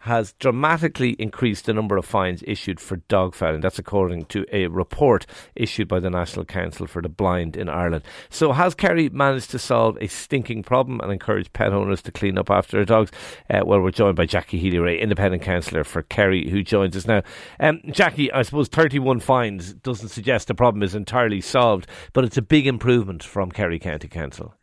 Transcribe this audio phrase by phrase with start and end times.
[0.00, 3.60] has dramatically increased the number of fines issued for dog fouling.
[3.60, 8.04] That's according to a report issued by the National Council for the Blind in Ireland.
[8.28, 12.38] So, has Kerry managed to solve a stinking problem and encourage pet owners to clean
[12.38, 13.10] up after their dogs?
[13.50, 17.22] Uh, well, we're joined by Jackie Healy-Rae, independent councillor for Kerry, who joins us now.
[17.58, 22.38] Um, Jackie, I suppose 31 fines doesn't suggest the problem is entirely solved, but it's
[22.38, 24.54] a big improvement from Kerry County Council.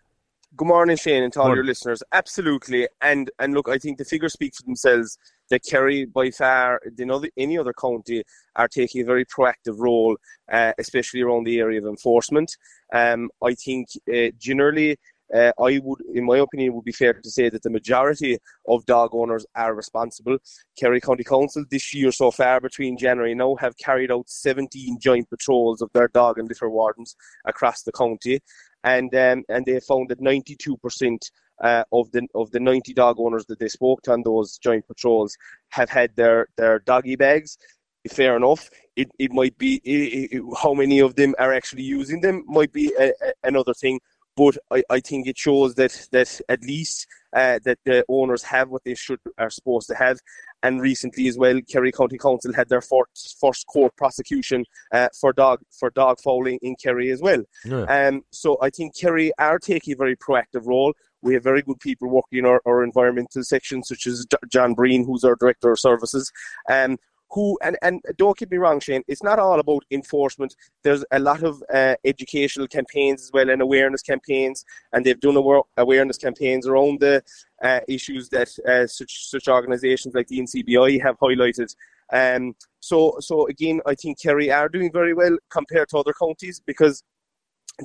[0.58, 2.02] Good morning, Shane, and to all your listeners.
[2.14, 5.16] Absolutely, and and look, I think the figures speak for themselves.
[5.52, 8.24] That Kerry, by far, than other, any other county,
[8.56, 10.18] are taking a very proactive role,
[10.52, 12.58] uh, especially around the area of enforcement.
[12.92, 14.98] Um, I think uh, generally.
[15.36, 18.86] Uh, I would, in my opinion, would be fair to say that the majority of
[18.86, 20.38] dog owners are responsible.
[20.80, 25.30] Kerry County Council this year so far, between January now, have carried out 17 joint
[25.30, 28.40] patrols of their dog and litter wardens across the county
[28.84, 31.18] and um, and they found that 92%
[31.64, 34.88] uh, of the of the 90 dog owners that they spoke to on those joint
[34.88, 35.36] patrols
[35.70, 37.58] have had their their doggy bags.
[38.12, 38.70] Fair enough.
[38.96, 42.72] It it might be it, it, how many of them are actually using them might
[42.72, 44.00] be a, a, another thing.
[44.38, 48.70] But I, I think it shows that that at least uh, that the owners have
[48.70, 50.20] what they should are supposed to have.
[50.64, 55.32] And recently as well, Kerry County Council had their first, first court prosecution uh, for
[55.32, 57.44] dog for dog fouling in Kerry as well.
[57.64, 57.84] Yeah.
[57.84, 60.94] Um, so I think Kerry are taking a very proactive role.
[61.22, 65.06] We have very good people working in our, our environmental section, such as John Breen,
[65.06, 66.32] who's our director of services.
[66.70, 66.98] Um,
[67.32, 70.56] who and, and don't get me wrong, Shane, it's not all about enforcement.
[70.84, 74.64] There's a lot of uh, educational campaigns as well and awareness campaigns,
[74.94, 75.38] and they've done
[75.78, 77.24] awareness campaigns around the
[77.64, 81.76] uh, issues that uh, such such organisations like the NCBI have highlighted.
[82.14, 86.62] Um, so so again, I think Kerry are doing very well compared to other counties
[86.66, 87.04] because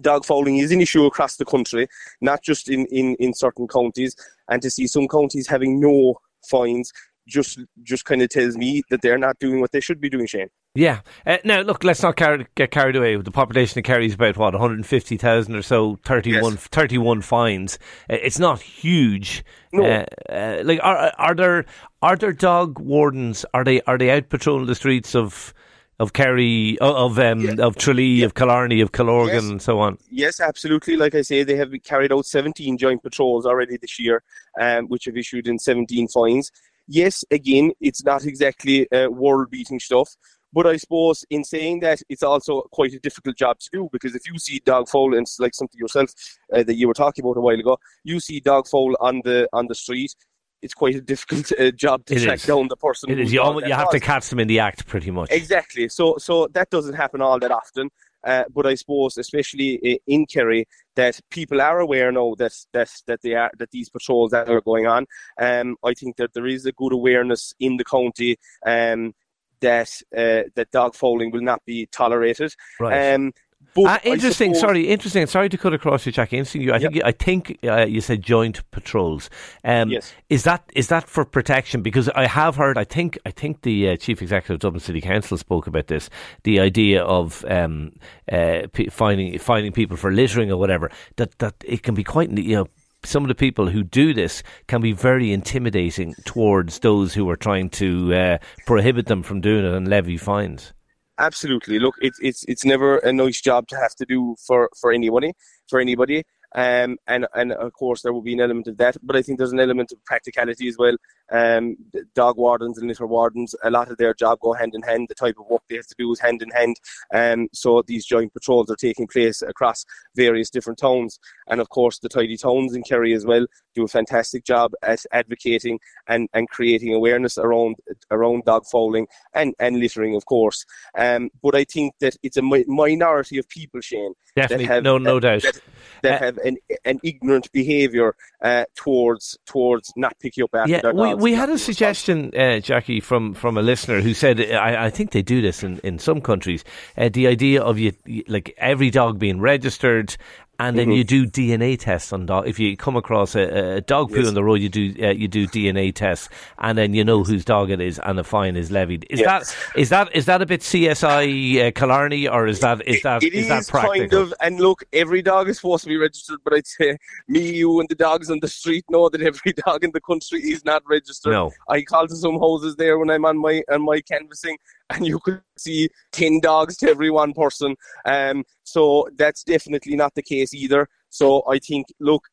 [0.01, 1.87] dog fouling is an issue across the country,
[2.20, 4.17] not just in, in, in certain counties.
[4.48, 6.17] And to see some counties having no
[6.48, 6.92] fines
[7.27, 10.27] just just kind of tells me that they're not doing what they should be doing,
[10.27, 10.49] Shane.
[10.75, 11.01] Yeah.
[11.27, 13.17] Uh, now, look, let's not car- get carried away.
[13.17, 16.67] The population of Kerry is about, what, 150,000 or so, 31, yes.
[16.69, 17.79] 31 fines.
[18.09, 19.45] Uh, it's not huge.
[19.73, 19.85] No.
[19.85, 21.67] Uh, uh, like, are, are, there,
[22.01, 23.45] are there dog wardens?
[23.53, 25.53] Are they, are they out patrolling the streets of
[25.99, 27.65] of Kerry, of um, yeah.
[27.65, 28.27] of Tralee, yeah.
[28.27, 29.45] of Killarney, of Killorglin, yes.
[29.45, 29.99] and so on.
[30.11, 30.97] Yes, absolutely.
[30.97, 34.25] Like I say, they have carried out 17 joint patrols already this year,
[34.61, 36.51] um, which have issued in 17 fines
[36.87, 40.15] yes, again, it's not exactly uh, world beating stuff.
[40.55, 44.15] But I suppose in saying that, it's also quite a difficult job to do because
[44.15, 46.11] if you see dog fowl, and it's like something yourself
[46.53, 49.48] uh, that you were talking about a while ago, you see dog fowl on the
[49.55, 50.15] on the street,
[50.61, 52.45] it's quite a difficult uh, job to it track is.
[52.45, 53.11] down the person.
[53.11, 53.33] It is.
[53.33, 55.31] You, almost, you have to catch them in the act, pretty much.
[55.31, 55.89] Exactly.
[55.89, 57.91] So, so that doesn't happen all that often.
[58.25, 63.23] Uh, but I suppose, especially in Kerry, that people are aware now that that that
[63.23, 65.07] they are that these patrols that are going on.
[65.39, 68.37] Um, I think that there is a good awareness in the county.
[68.65, 69.15] Um,
[69.61, 72.53] that uh, that dog fouling will not be tolerated.
[72.81, 73.15] Right.
[73.15, 73.33] Um,
[73.77, 74.55] uh, interesting.
[74.55, 75.27] Suppose, sorry, interesting.
[75.27, 76.39] Sorry to cut across you, Jackie.
[76.39, 76.63] Interesting.
[76.63, 76.93] You, I yep.
[76.93, 77.05] think.
[77.05, 79.31] I think uh, you said joint patrols.
[79.65, 80.13] Um, yes.
[80.29, 81.83] Is that is that for protection?
[81.83, 82.77] Because I have heard.
[82.77, 83.19] I think.
[83.25, 86.11] I think the uh, chief executive of Dublin City Council spoke about this.
[86.45, 87.93] The idea of um,
[88.31, 90.91] uh, p- finding finding people for littering or whatever.
[91.17, 92.31] That that it can be quite.
[92.31, 92.69] You know
[93.05, 97.37] some of the people who do this can be very intimidating towards those who are
[97.37, 100.73] trying to uh, prohibit them from doing it and levy fines.
[101.18, 101.78] Absolutely.
[101.78, 105.33] Look, it's it's it's never a nice job to have to do for for anybody
[105.68, 106.24] for anybody.
[106.55, 109.39] Um, and and of course there will be an element of that, but I think
[109.39, 110.96] there's an element of practicality as well.
[111.30, 111.77] Um,
[112.14, 115.07] dog wardens and litter wardens, a lot of their job go hand in hand.
[115.08, 116.77] The type of work they have to do is hand in hand.
[117.12, 121.18] Um, so these joint patrols are taking place across various different towns,
[121.48, 125.05] and of course the tidy towns in Kerry as well do a fantastic job at
[125.12, 127.77] advocating and, and creating awareness around
[128.11, 130.64] around dog fouling and, and littering, of course.
[130.96, 134.99] Um, but I think that it's a mi- minority of people, Shane, definitely, have, no,
[134.99, 135.61] no doubt, that,
[136.03, 140.81] that uh, have an, an ignorant behaviour uh, towards towards not picking up after yeah,
[140.81, 141.23] their dogs.
[141.23, 144.91] We, we had a suggestion, uh, Jackie, from, from a listener who said, I, I
[144.91, 146.65] think they do this in, in some countries,
[146.97, 147.93] uh, the idea of you
[148.29, 150.17] like every dog being registered
[150.59, 150.93] and then mm-hmm.
[150.93, 152.47] you do DNA tests on dog.
[152.47, 154.29] If you come across a, a dog poo yes.
[154.29, 156.29] on the road, you do uh, you do DNA tests,
[156.59, 157.29] and then you know yes.
[157.29, 159.07] whose dog it is, and a fine is levied.
[159.11, 159.55] Is yes.
[159.55, 163.23] that is that is that a bit CSI uh, Killarney, or is that is that
[163.23, 164.09] it, is, is that practical?
[164.09, 164.35] kind of.
[164.41, 166.97] And look, every dog is supposed to be registered, but I'd say
[167.29, 170.41] me, you, and the dogs on the street know that every dog in the country
[170.43, 171.33] is not registered.
[171.33, 174.59] No, I call to some houses there when I'm on my on my canvassing,
[174.94, 177.77] and you could see 10 dogs to every one person.
[178.05, 180.89] Um, so that's definitely not the case either.
[181.09, 182.25] So I think, look,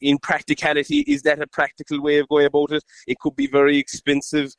[0.00, 2.84] in practicality, is that a practical way of going about it?
[3.06, 4.54] It could be very expensive.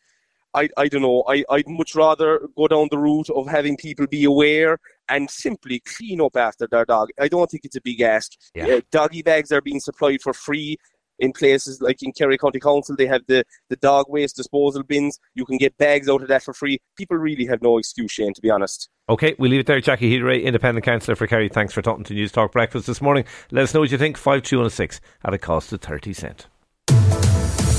[0.53, 1.23] I, I don't know.
[1.27, 5.81] I, I'd much rather go down the route of having people be aware and simply
[5.81, 7.09] clean up after their dog.
[7.19, 8.31] I don't think it's a big ask.
[8.55, 8.67] Yeah.
[8.67, 10.77] Uh, doggy bags are being supplied for free
[11.19, 12.95] in places like in Kerry County Council.
[12.95, 15.19] They have the, the dog waste disposal bins.
[15.35, 16.79] You can get bags out of that for free.
[16.97, 18.89] People really have no excuse, Shane, to be honest.
[19.07, 19.81] Okay, we'll leave it there.
[19.81, 21.49] Jackie Healy-Rae, Independent Councillor for Kerry.
[21.49, 23.25] Thanks for talking to Newstalk Breakfast this morning.
[23.51, 24.17] Let us know what you think.
[24.17, 26.47] 5216 at a cost of 30 cent.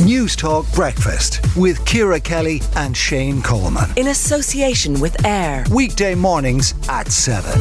[0.05, 3.91] News Talk Breakfast with Ciara Kelly and Shane Coleman.
[3.97, 5.67] In association with AIR.
[5.71, 7.53] Weekday mornings at 7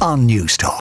[0.00, 0.70] on Newstalk.